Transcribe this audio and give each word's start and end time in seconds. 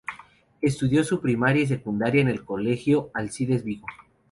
Estudio 0.61 1.03
su 1.03 1.21
primaria 1.21 1.61
y 1.61 1.67
secundaria 1.67 2.21
en 2.21 2.27
el 2.29 2.43
colegio 2.43 3.11
Alcides 3.13 3.63
Vigo. 3.63 3.85